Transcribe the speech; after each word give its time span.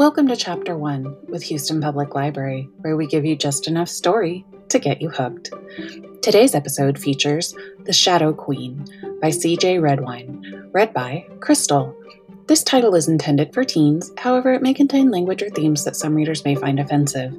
Welcome 0.00 0.28
to 0.28 0.34
Chapter 0.36 0.78
1 0.78 1.26
with 1.28 1.42
Houston 1.42 1.78
Public 1.78 2.14
Library, 2.14 2.70
where 2.78 2.96
we 2.96 3.06
give 3.06 3.26
you 3.26 3.36
just 3.36 3.68
enough 3.68 3.90
story 3.90 4.46
to 4.70 4.78
get 4.78 5.02
you 5.02 5.10
hooked. 5.10 5.52
Today's 6.22 6.54
episode 6.54 6.98
features 6.98 7.54
The 7.80 7.92
Shadow 7.92 8.32
Queen 8.32 8.86
by 9.20 9.28
CJ 9.28 9.78
Redwine, 9.82 10.70
read 10.72 10.94
by 10.94 11.26
Crystal. 11.40 11.94
This 12.46 12.62
title 12.62 12.94
is 12.94 13.08
intended 13.08 13.52
for 13.52 13.62
teens, 13.62 14.10
however, 14.16 14.54
it 14.54 14.62
may 14.62 14.72
contain 14.72 15.10
language 15.10 15.42
or 15.42 15.50
themes 15.50 15.84
that 15.84 15.96
some 15.96 16.14
readers 16.14 16.46
may 16.46 16.54
find 16.54 16.80
offensive. 16.80 17.38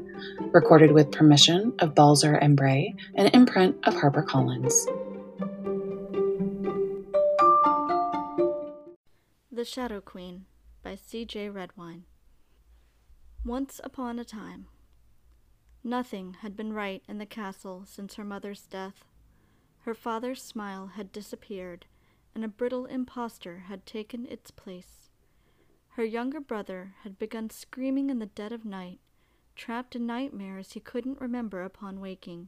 Recorded 0.52 0.92
with 0.92 1.12
permission 1.12 1.74
of 1.80 1.96
Balzer 1.96 2.36
and 2.36 2.56
Bray, 2.56 2.94
an 3.16 3.30
imprint 3.30 3.76
of 3.88 3.96
HarperCollins. 3.96 4.72
The 9.52 9.66
Shadow 9.66 10.00
Queen 10.00 10.46
by 10.84 10.94
C.J. 10.94 11.50
Redwine. 11.50 12.04
Once 13.44 13.82
upon 13.84 14.20
a 14.20 14.24
time, 14.24 14.68
nothing 15.84 16.36
had 16.42 16.56
been 16.56 16.72
right 16.72 17.04
in 17.08 17.18
the 17.18 17.26
castle 17.26 17.84
since 17.88 18.14
her 18.14 18.24
mother's 18.24 18.68
death. 18.68 19.04
Her 19.80 19.96
father's 19.96 20.44
smile 20.44 20.88
had 20.88 21.12
disappeared, 21.12 21.88
and 22.36 22.46
a 22.46 22.48
brittle 22.48 22.86
impostor 22.86 23.62
had 23.62 23.88
taken 23.88 24.28
its 24.28 24.52
place. 24.52 25.10
Her 25.90 26.04
younger 26.04 26.40
brother 26.40 26.94
had 27.02 27.18
begun 27.18 27.50
screaming 27.50 28.12
in 28.12 28.20
the 28.20 28.28
dead 28.28 28.52
of 28.52 28.64
night, 28.64 29.00
trapped 29.56 29.96
in 29.96 30.06
nightmares 30.06 30.74
he 30.74 30.80
couldn't 30.80 31.20
remember 31.20 31.64
upon 31.64 32.00
waking, 32.00 32.48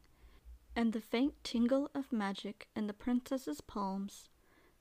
and 0.75 0.93
the 0.93 1.01
faint 1.01 1.33
tingle 1.43 1.89
of 1.95 2.11
magic 2.13 2.67
in 2.75 2.85
the 2.85 2.93
princess's 2.93 3.61
palms 3.61 4.29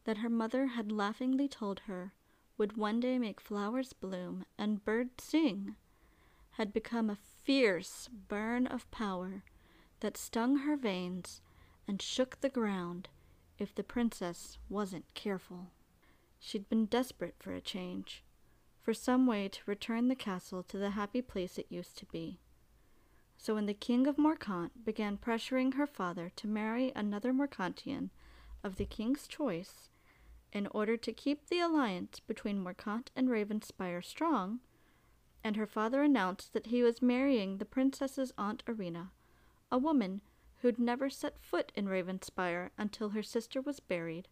that 0.05 0.19
her 0.19 0.29
mother 0.29 0.67
had 0.67 0.93
laughingly 0.93 1.49
told 1.49 1.81
her 1.81 2.13
would 2.59 2.77
one 2.77 3.01
day 3.01 3.19
make 3.19 3.41
flowers 3.41 3.95
bloom 3.95 4.45
and 4.59 4.85
birds 4.85 5.25
sing, 5.25 5.75
had 6.53 6.73
become 6.73 7.09
a 7.09 7.17
fierce 7.17 8.09
burn 8.29 8.67
of 8.67 8.91
power 8.91 9.43
that 10.01 10.17
stung 10.17 10.59
her 10.59 10.77
veins 10.77 11.41
and 11.89 12.01
shook 12.01 12.41
the 12.41 12.49
ground 12.49 13.09
if 13.59 13.75
the 13.75 13.85
princess 13.85 14.59
wasn't 14.69 15.15
careful. 15.15 15.71
She'd 16.39 16.69
been 16.69 16.87
desperate 16.87 17.37
for 17.39 17.53
a 17.53 17.61
change, 17.61 18.25
for 18.81 18.93
some 18.93 19.27
way 19.27 19.49
to 19.49 19.61
return 19.67 20.09
the 20.09 20.15
castle 20.15 20.63
to 20.65 20.77
the 20.77 20.91
happy 20.91 21.23
place 21.23 21.59
it 21.59 21.67
used 21.69 21.97
to 21.99 22.07
be. 22.07 22.41
So 23.39 23.55
when 23.55 23.67
the 23.67 23.75
king 23.75 24.07
of 24.07 24.19
Morcant 24.19 24.85
began 24.85 25.17
pressuring 25.19 25.75
her 25.75 25.87
father 25.87 26.31
to 26.37 26.47
marry 26.47 26.93
another 26.95 27.33
Morcantian 27.33 28.11
of 28.63 28.77
the 28.77 28.85
king's 28.85 29.27
choice, 29.27 29.91
in 30.53 30.67
order 30.69 30.97
to 30.97 31.13
keep 31.13 31.49
the 31.49 31.61
alliance 31.61 32.21
between 32.21 32.63
Morcant 32.63 33.11
and 33.17 33.29
Ravenspire 33.29 34.05
strong, 34.05 34.61
and 35.45 35.57
her 35.57 35.67
father 35.67 36.03
announced 36.03 36.53
that 36.53 36.67
he 36.67 36.83
was 36.83 37.03
marrying 37.03 37.59
the 37.59 37.65
princess's 37.65 38.33
aunt 38.39 38.63
Irina, 38.69 39.11
a 39.71 39.79
woman 39.79 40.21
who'd 40.59 40.79
never 40.79 41.11
set 41.11 41.41
foot 41.41 41.73
in 41.75 41.89
Ravenspire 41.89 42.71
until 42.79 43.11
her 43.11 43.23
sister 43.23 43.61
was 43.61 43.81
buried. 43.81 44.29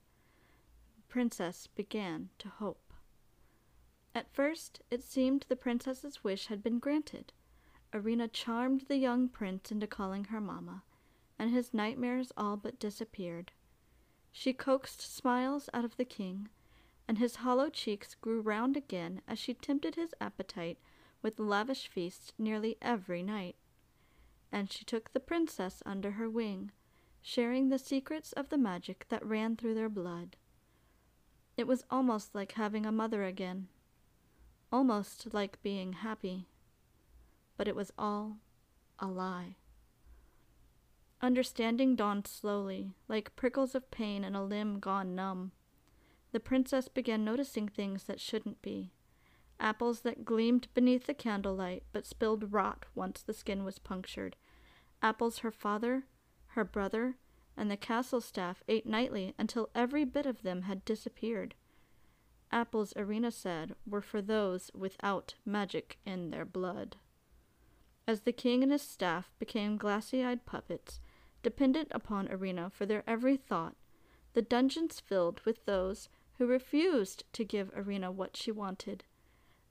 The 0.94 1.02
princess 1.08 1.66
began 1.66 2.30
to 2.38 2.48
hope. 2.48 2.94
At 4.14 4.32
first, 4.32 4.80
it 4.90 5.02
seemed 5.02 5.46
the 5.48 5.56
princess's 5.56 6.22
wish 6.22 6.46
had 6.46 6.62
been 6.62 6.78
granted. 6.78 7.32
Irina 7.92 8.28
charmed 8.28 8.82
the 8.82 8.96
young 8.96 9.28
prince 9.28 9.72
into 9.72 9.88
calling 9.88 10.24
her 10.26 10.40
mamma, 10.40 10.84
and 11.38 11.50
his 11.50 11.74
nightmares 11.74 12.32
all 12.36 12.56
but 12.56 12.78
disappeared. 12.78 13.50
She 14.30 14.52
coaxed 14.52 15.00
smiles 15.00 15.68
out 15.74 15.84
of 15.84 15.96
the 15.96 16.04
king, 16.04 16.48
and 17.08 17.18
his 17.18 17.36
hollow 17.36 17.68
cheeks 17.68 18.14
grew 18.14 18.40
round 18.40 18.76
again 18.76 19.22
as 19.26 19.40
she 19.40 19.54
tempted 19.54 19.96
his 19.96 20.14
appetite 20.20 20.78
with 21.22 21.38
lavish 21.38 21.88
feasts 21.88 22.32
nearly 22.38 22.76
every 22.80 23.22
night. 23.22 23.56
And 24.52 24.70
she 24.70 24.84
took 24.84 25.12
the 25.12 25.20
princess 25.20 25.82
under 25.86 26.12
her 26.12 26.28
wing, 26.28 26.72
sharing 27.22 27.68
the 27.68 27.78
secrets 27.78 28.32
of 28.32 28.48
the 28.48 28.58
magic 28.58 29.06
that 29.08 29.24
ran 29.24 29.56
through 29.56 29.74
their 29.74 29.88
blood. 29.88 30.36
It 31.56 31.66
was 31.66 31.84
almost 31.90 32.34
like 32.34 32.52
having 32.52 32.86
a 32.86 32.92
mother 32.92 33.24
again, 33.24 33.68
almost 34.72 35.32
like 35.32 35.62
being 35.62 35.92
happy. 35.92 36.48
But 37.56 37.68
it 37.68 37.76
was 37.76 37.92
all 37.98 38.38
a 38.98 39.06
lie. 39.06 39.56
Understanding 41.22 41.96
dawned 41.96 42.26
slowly, 42.26 42.94
like 43.06 43.36
prickles 43.36 43.74
of 43.74 43.90
pain 43.90 44.24
in 44.24 44.34
a 44.34 44.42
limb 44.42 44.78
gone 44.80 45.14
numb. 45.14 45.52
The 46.32 46.40
princess 46.40 46.88
began 46.88 47.24
noticing 47.24 47.68
things 47.68 48.04
that 48.04 48.20
shouldn't 48.20 48.62
be. 48.62 48.92
Apples 49.60 50.00
that 50.00 50.24
gleamed 50.24 50.68
beneath 50.72 51.06
the 51.06 51.14
candlelight 51.14 51.82
but 51.92 52.06
spilled 52.06 52.52
rot 52.52 52.86
once 52.94 53.22
the 53.22 53.34
skin 53.34 53.62
was 53.62 53.78
punctured. 53.78 54.34
Apples 55.02 55.40
her 55.40 55.50
father, 55.50 56.06
her 56.48 56.64
brother, 56.64 57.16
and 57.56 57.70
the 57.70 57.76
castle 57.76 58.22
staff 58.22 58.62
ate 58.68 58.86
nightly 58.86 59.34
until 59.38 59.68
every 59.74 60.04
bit 60.04 60.24
of 60.24 60.42
them 60.42 60.62
had 60.62 60.84
disappeared. 60.86 61.54
Apples, 62.50 62.92
Irina 62.92 63.30
said, 63.30 63.74
were 63.86 64.00
for 64.00 64.22
those 64.22 64.70
without 64.74 65.34
magic 65.44 65.98
in 66.06 66.30
their 66.30 66.46
blood. 66.46 66.96
As 68.06 68.22
the 68.22 68.32
king 68.32 68.62
and 68.62 68.72
his 68.72 68.82
staff 68.82 69.30
became 69.38 69.76
glassy 69.76 70.24
eyed 70.24 70.46
puppets, 70.46 71.00
dependent 71.42 71.88
upon 71.90 72.28
Irina 72.28 72.70
for 72.70 72.86
their 72.86 73.04
every 73.06 73.36
thought, 73.36 73.76
the 74.32 74.42
dungeons 74.42 75.00
filled 75.00 75.40
with 75.40 75.64
those 75.66 76.08
who 76.38 76.46
refused 76.46 77.24
to 77.34 77.44
give 77.44 77.70
Irina 77.76 78.10
what 78.10 78.36
she 78.36 78.50
wanted. 78.50 79.04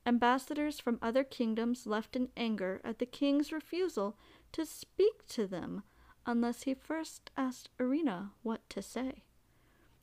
Ambassadors 0.09 0.79
from 0.79 0.97
other 1.03 1.23
kingdoms 1.23 1.85
left 1.85 2.15
in 2.15 2.29
anger 2.35 2.81
at 2.83 2.97
the 2.97 3.05
king's 3.05 3.51
refusal 3.51 4.17
to 4.51 4.65
speak 4.65 5.27
to 5.27 5.45
them 5.45 5.83
unless 6.25 6.63
he 6.63 6.73
first 6.73 7.29
asked 7.37 7.69
Irina 7.79 8.31
what 8.41 8.67
to 8.71 8.81
say. 8.81 9.25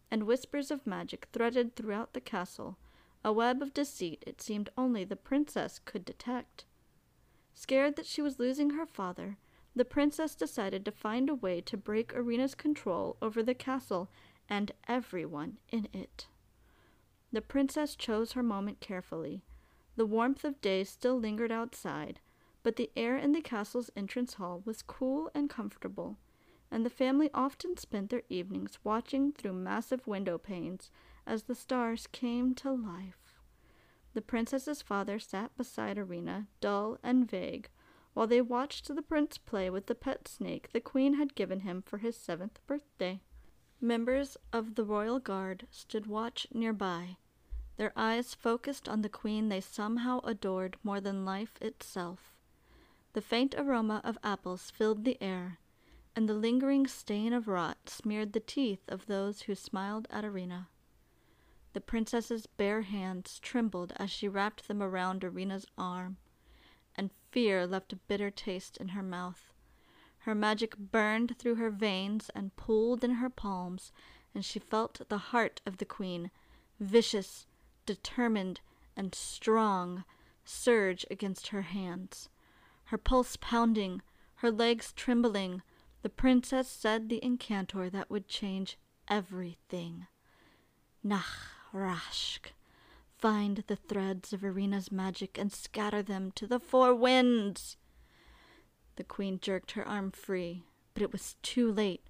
And 0.09 0.23
whispers 0.23 0.71
of 0.71 0.87
magic 0.87 1.27
threaded 1.33 1.75
throughout 1.75 2.13
the 2.13 2.21
castle, 2.21 2.79
a 3.25 3.33
web 3.33 3.61
of 3.61 3.75
deceit 3.75 4.23
it 4.29 4.41
seemed 4.41 4.71
only 4.79 5.03
the 5.03 5.17
princess 5.17 5.81
could 5.85 6.05
detect. 6.05 6.67
Scared 7.53 7.97
that 7.97 8.07
she 8.07 8.23
was 8.23 8.39
losing 8.39 8.71
her 8.71 8.87
father, 8.87 9.39
the 9.75 9.85
princess 9.85 10.37
decided 10.37 10.85
to 10.85 10.93
find 10.93 11.29
a 11.29 11.35
way 11.35 11.61
to 11.63 11.77
break 11.77 12.13
Irina's 12.13 12.55
control 12.55 13.17
over 13.21 13.43
the 13.43 13.55
castle 13.55 14.09
and 14.49 14.71
everyone 14.87 15.59
in 15.69 15.89
it. 15.93 16.29
The 17.33 17.43
princess 17.43 17.97
chose 17.97 18.35
her 18.35 18.43
moment 18.45 18.79
carefully. 18.79 19.43
The 19.97 20.07
warmth 20.07 20.45
of 20.45 20.61
day 20.61 20.85
still 20.85 21.19
lingered 21.19 21.51
outside, 21.51 22.21
but 22.63 22.77
the 22.77 22.91
air 22.97 23.17
in 23.17 23.33
the 23.33 23.41
castle's 23.41 23.91
entrance 23.97 24.35
hall 24.35 24.63
was 24.65 24.83
cool 24.83 25.31
and 25.35 25.49
comfortable, 25.49 26.19
and 26.71 26.85
the 26.85 26.91
family 26.91 27.31
often 27.33 27.79
spent 27.79 28.11
their 28.11 28.23
evenings 28.29 28.79
watching 28.85 29.33
through 29.33 29.55
massive 29.55 30.07
window 30.07 30.37
panes 30.37 30.91
as 31.27 31.45
the 31.45 31.55
stars 31.55 32.07
came 32.07 32.55
to 32.57 32.71
life. 32.71 33.41
The 34.13 34.21
princess's 34.23 34.83
father 34.83 35.19
sat 35.19 35.57
beside 35.57 35.97
Irina, 35.97 36.49
dull 36.61 36.99
and 37.03 37.31
vague, 37.31 37.71
while 38.13 38.27
they 38.27 38.41
watched 38.41 38.95
the 38.95 39.03
prince 39.03 39.39
play 39.39 39.71
with 39.71 39.87
the 39.87 39.95
pet 39.95 40.29
snake 40.29 40.73
the 40.73 40.81
queen 40.81 41.15
had 41.15 41.35
given 41.35 41.61
him 41.61 41.83
for 41.83 41.99
his 41.99 42.17
seventh 42.17 42.59
birthday. 42.67 43.21
Members 43.81 44.37
of 44.53 44.75
the 44.75 44.85
royal 44.85 45.21
guard 45.21 45.67
stood 45.71 46.07
watch 46.07 46.47
nearby, 46.53 47.17
their 47.77 47.93
eyes 47.95 48.35
focused 48.35 48.89
on 48.89 49.03
the 49.03 49.09
queen 49.09 49.49
they 49.49 49.61
somehow 49.61 50.21
adored 50.21 50.77
more 50.83 51.01
than 51.01 51.25
life 51.25 51.57
itself. 51.61 52.35
The 53.13 53.21
faint 53.21 53.55
aroma 53.57 54.01
of 54.05 54.19
apples 54.23 54.71
filled 54.71 55.05
the 55.05 55.21
air, 55.23 55.59
and 56.15 56.29
the 56.29 56.35
lingering 56.35 56.87
stain 56.87 57.33
of 57.33 57.49
rot 57.49 57.89
smeared 57.89 58.33
the 58.33 58.41
teeth 58.41 58.83
of 58.89 59.07
those 59.07 59.43
who 59.43 59.55
smiled 59.55 60.07
at 60.11 60.25
Irina. 60.25 60.69
The 61.75 61.81
princess's 61.81 62.47
bare 62.47 62.83
hands 62.83 63.39
trembled 63.39 63.93
as 63.97 64.11
she 64.11 64.29
wrapped 64.29 64.67
them 64.67 64.83
around 64.83 65.23
Irina's 65.23 65.67
arm 65.77 66.17
and 66.97 67.11
fear 67.31 67.67
left 67.67 67.93
a 67.93 67.97
bitter 67.97 68.31
taste 68.31 68.79
in 68.79 68.89
her 68.89 69.03
mouth. 69.03 69.53
Her 70.21 70.35
magic 70.35 70.77
burned 70.77 71.39
through 71.39 71.57
her 71.57 71.71
veins 71.71 72.31
and 72.35 72.57
pooled 72.57 73.05
in 73.05 73.13
her 73.13 73.31
palms, 73.31 73.93
and 74.35 74.45
she 74.45 74.59
felt 74.59 75.09
the 75.09 75.19
heart 75.19 75.61
of 75.67 75.77
the 75.77 75.85
queen, 75.85 76.31
vicious, 76.81 77.47
determined, 77.87 78.61
and 78.97 79.15
strong, 79.15 80.05
surge 80.45 81.07
against 81.11 81.49
her 81.49 81.63
hands. 81.63 82.29
Her 82.87 82.99
pulse 82.99 83.37
pounding, 83.37 84.03
her 84.37 84.51
legs 84.51 84.93
trembling, 84.93 85.63
the 86.03 86.09
princess 86.09 86.69
said 86.69 87.09
the 87.09 87.21
incantor 87.23 87.91
that 87.91 88.11
would 88.11 88.29
change 88.29 88.79
everything. 89.09 90.07
Nach 91.03 91.25
Rashk. 91.73 92.53
Find 93.19 93.65
the 93.67 93.77
threads 93.77 94.33
of 94.33 94.45
Irina's 94.45 94.93
magic 94.93 95.39
and 95.39 95.53
scatter 95.53 96.03
them 96.03 96.31
to 96.33 96.47
the 96.47 96.61
four 96.61 96.95
winds. 96.95 97.77
The 98.97 99.05
queen 99.05 99.39
jerked 99.41 99.73
her 99.73 99.87
arm 99.87 100.11
free, 100.11 100.65
but 100.95 101.03
it 101.03 101.13
was 101.13 101.37
too 101.43 101.73
late. 101.73 102.07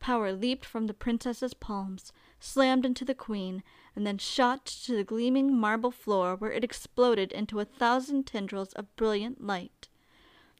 Power 0.00 0.32
leaped 0.32 0.64
from 0.64 0.86
the 0.86 0.94
princess's 0.94 1.54
palms, 1.54 2.12
slammed 2.40 2.86
into 2.86 3.04
the 3.04 3.14
queen, 3.14 3.62
and 3.94 4.06
then 4.06 4.16
shot 4.18 4.64
to 4.64 4.96
the 4.96 5.04
gleaming 5.04 5.54
marble 5.54 5.90
floor 5.90 6.34
where 6.34 6.52
it 6.52 6.64
exploded 6.64 7.30
into 7.32 7.60
a 7.60 7.66
thousand 7.66 8.26
tendrils 8.26 8.72
of 8.72 8.96
brilliant 8.96 9.44
light. 9.44 9.88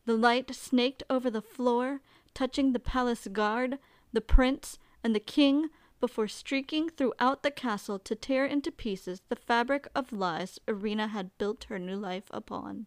The 0.04 0.16
light 0.16 0.54
snaked 0.54 1.02
over 1.08 1.30
the 1.30 1.42
floor, 1.42 2.00
touching 2.34 2.72
the 2.72 2.78
palace 2.78 3.26
guard, 3.28 3.78
the 4.12 4.20
prince, 4.20 4.78
and 5.02 5.14
the 5.14 5.20
king 5.20 5.70
before 6.00 6.28
streaking 6.28 6.88
throughout 6.88 7.42
the 7.42 7.50
castle 7.50 7.98
to 7.98 8.14
tear 8.14 8.44
into 8.44 8.70
pieces 8.70 9.22
the 9.28 9.36
fabric 9.36 9.88
of 9.94 10.12
lies 10.12 10.58
Irina 10.66 11.08
had 11.08 11.36
built 11.38 11.64
her 11.64 11.78
new 11.78 11.96
life 11.96 12.24
upon. 12.30 12.86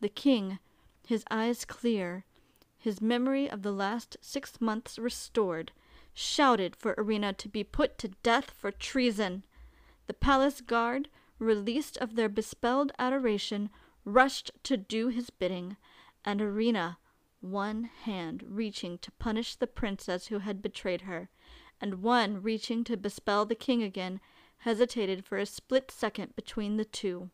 The 0.00 0.08
king, 0.08 0.58
his 1.06 1.24
eyes 1.30 1.64
clear, 1.64 2.24
his 2.84 3.00
memory 3.00 3.48
of 3.48 3.62
the 3.62 3.72
last 3.72 4.14
six 4.20 4.60
months 4.60 4.98
restored, 4.98 5.72
shouted 6.12 6.76
for 6.76 6.94
Irina 6.98 7.32
to 7.32 7.48
be 7.48 7.64
put 7.64 7.96
to 7.96 8.08
death 8.22 8.50
for 8.50 8.70
treason. 8.70 9.42
The 10.06 10.12
palace 10.12 10.60
guard, 10.60 11.08
released 11.38 11.96
of 11.96 12.14
their 12.14 12.28
bespelled 12.28 12.92
adoration, 12.98 13.70
rushed 14.04 14.50
to 14.64 14.76
do 14.76 15.08
his 15.08 15.30
bidding, 15.30 15.78
and 16.26 16.42
Irina, 16.42 16.98
one 17.40 17.84
hand 17.84 18.44
reaching 18.46 18.98
to 18.98 19.10
punish 19.12 19.56
the 19.56 19.66
princess 19.66 20.26
who 20.26 20.40
had 20.40 20.60
betrayed 20.60 21.00
her, 21.00 21.30
and 21.80 22.02
one 22.02 22.42
reaching 22.42 22.84
to 22.84 22.98
bespell 22.98 23.48
the 23.48 23.54
king 23.54 23.82
again, 23.82 24.20
hesitated 24.58 25.24
for 25.24 25.38
a 25.38 25.46
split 25.46 25.90
second 25.90 26.36
between 26.36 26.76
the 26.76 26.84
two. 26.84 27.30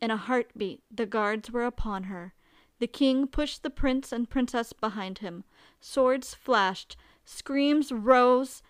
In 0.00 0.10
a 0.10 0.16
heartbeat, 0.16 0.82
the 0.90 1.04
guards 1.04 1.50
were 1.50 1.66
upon 1.66 2.04
her. 2.04 2.32
The 2.80 2.86
king 2.86 3.26
pushed 3.26 3.62
the 3.62 3.70
prince 3.70 4.12
and 4.12 4.28
princess 4.28 4.72
behind 4.72 5.18
him. 5.18 5.44
Swords 5.80 6.34
flashed, 6.34 6.96
screams 7.24 7.92
rose, 7.92 8.62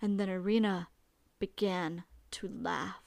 and 0.00 0.20
then 0.20 0.28
Irina 0.28 0.88
began 1.38 2.04
to 2.32 2.48
laugh. 2.48 3.02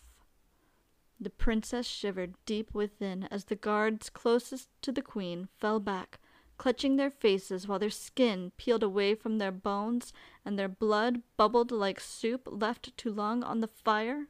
The 1.19 1.29
princess 1.29 1.85
shivered 1.85 2.35
deep 2.45 2.73
within 2.73 3.27
as 3.29 3.45
the 3.45 3.55
guards 3.55 4.09
closest 4.09 4.69
to 4.81 4.91
the 4.91 5.01
queen 5.01 5.49
fell 5.57 5.79
back, 5.79 6.19
clutching 6.57 6.95
their 6.95 7.11
faces 7.11 7.67
while 7.67 7.79
their 7.79 7.89
skin 7.89 8.51
peeled 8.57 8.83
away 8.83 9.15
from 9.15 9.37
their 9.37 9.51
bones 9.51 10.13
and 10.45 10.57
their 10.57 10.69
blood 10.69 11.21
bubbled 11.35 11.71
like 11.71 11.99
soup 11.99 12.47
left 12.49 12.95
too 12.97 13.11
long 13.11 13.43
on 13.43 13.59
the 13.59 13.67
fire. 13.67 14.27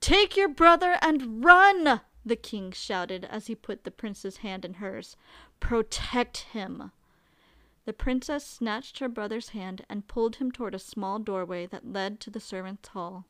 Take 0.00 0.36
your 0.36 0.48
brother 0.48 0.98
and 1.00 1.44
run! 1.44 2.02
The 2.26 2.36
king 2.36 2.72
shouted 2.72 3.24
as 3.24 3.46
he 3.46 3.54
put 3.54 3.84
the 3.84 3.90
prince's 3.90 4.38
hand 4.38 4.64
in 4.64 4.74
hers. 4.74 5.16
Protect 5.60 6.38
him! 6.38 6.90
The 7.84 7.92
princess 7.92 8.44
snatched 8.44 8.98
her 8.98 9.08
brother's 9.08 9.50
hand 9.50 9.86
and 9.88 10.08
pulled 10.08 10.36
him 10.36 10.50
toward 10.50 10.74
a 10.74 10.80
small 10.80 11.20
doorway 11.20 11.66
that 11.66 11.86
led 11.86 12.18
to 12.20 12.30
the 12.30 12.40
servants' 12.40 12.88
hall. 12.88 13.26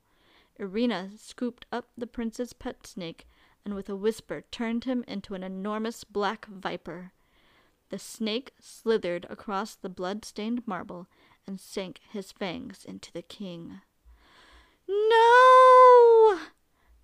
Irina 0.58 1.10
scooped 1.18 1.66
up 1.70 1.90
the 1.98 2.06
prince's 2.06 2.54
pet 2.54 2.86
snake 2.86 3.28
and 3.66 3.74
with 3.74 3.90
a 3.90 3.96
whisper 3.96 4.44
turned 4.50 4.84
him 4.84 5.04
into 5.06 5.34
an 5.34 5.42
enormous 5.42 6.02
black 6.02 6.46
viper. 6.46 7.12
The 7.90 7.98
snake 7.98 8.54
slithered 8.58 9.26
across 9.28 9.74
the 9.74 9.90
blood-stained 9.90 10.66
marble 10.66 11.06
and 11.46 11.60
sank 11.60 12.00
his 12.10 12.32
fangs 12.32 12.84
into 12.84 13.12
the 13.12 13.22
king. 13.22 13.82
No! 14.88 16.38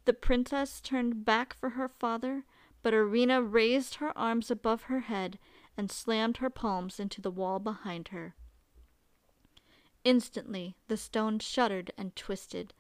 The 0.05 0.13
princess 0.13 0.81
turned 0.81 1.25
back 1.25 1.55
for 1.55 1.71
her 1.71 1.89
father, 1.89 2.45
but 2.83 2.93
Irina 2.93 3.41
raised 3.41 3.97
her 3.97 4.17
arms 4.19 4.51
above 4.51 4.83
her 4.85 5.01
head 5.01 5.39
and 5.77 5.91
slammed 5.91 6.39
her 6.39 6.51
palms 6.51 6.99
into 6.99 7.21
the 7.21 7.31
wall 7.31 7.61
behind 7.61 8.09
her. 8.09 8.35
Instantly 10.05 10.75
the 10.89 10.97
stone 10.97 11.39
shuddered 11.39 11.93
and 11.97 12.17
twisted. 12.17 12.75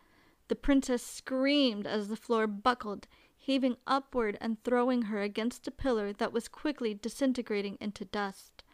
The 0.48 0.56
princess 0.56 1.04
screamed 1.06 1.86
as 1.86 2.08
the 2.08 2.16
floor 2.16 2.48
buckled, 2.48 3.06
heaving 3.36 3.76
upward 3.86 4.36
and 4.40 4.62
throwing 4.62 5.02
her 5.02 5.22
against 5.22 5.68
a 5.68 5.70
pillar 5.70 6.12
that 6.14 6.32
was 6.32 6.48
quickly 6.48 6.94
disintegrating 6.94 7.78
into 7.80 8.04
dust. 8.04 8.64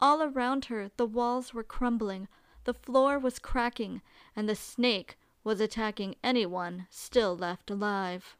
All 0.00 0.20
around 0.20 0.66
her 0.66 0.90
the 0.96 1.06
walls 1.06 1.54
were 1.54 1.62
crumbling, 1.62 2.26
the 2.64 2.74
floor 2.74 3.18
was 3.18 3.38
cracking, 3.38 4.02
and 4.34 4.48
the 4.48 4.56
snake 4.56 5.16
was 5.44 5.60
attacking 5.60 6.16
anyone 6.24 6.86
still 6.90 7.36
left 7.36 7.70
alive. 7.70 8.36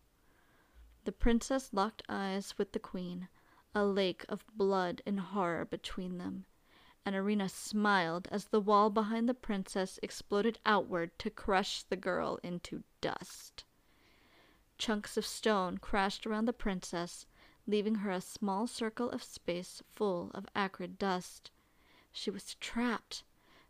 The 1.04 1.12
princess 1.12 1.68
locked 1.72 2.02
eyes 2.08 2.56
with 2.56 2.72
the 2.72 2.78
queen, 2.78 3.28
a 3.74 3.84
lake 3.84 4.24
of 4.28 4.46
blood 4.56 5.02
and 5.04 5.20
horror 5.20 5.66
between 5.66 6.16
them, 6.16 6.46
and 7.04 7.14
Irina 7.14 7.50
smiled 7.50 8.26
as 8.30 8.46
the 8.46 8.60
wall 8.60 8.88
behind 8.88 9.28
the 9.28 9.34
princess 9.34 10.00
exploded 10.02 10.58
outward 10.64 11.18
to 11.18 11.28
crush 11.28 11.82
the 11.82 11.96
girl 11.96 12.40
into 12.42 12.82
dust. 13.02 13.64
Chunks 14.78 15.18
of 15.18 15.26
stone 15.26 15.76
crashed 15.76 16.26
around 16.26 16.46
the 16.46 16.54
princess, 16.54 17.26
leaving 17.66 17.96
her 17.96 18.10
a 18.10 18.20
small 18.20 18.66
circle 18.66 19.10
of 19.10 19.22
space 19.22 19.82
full 19.90 20.30
of 20.32 20.46
acrid 20.54 20.98
dust. 20.98 21.50
She 22.12 22.30
was 22.30 22.54
trapped, 22.60 23.24